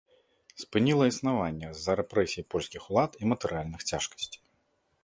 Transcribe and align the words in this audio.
Спыніла 0.61 1.05
існаванне 1.11 1.69
з-за 1.75 1.91
рэпрэсій 2.01 2.47
польскіх 2.55 2.81
улад 2.91 3.11
і 3.25 3.31
матэрыяльных 3.35 3.81
цяжкасцей. 3.93 4.41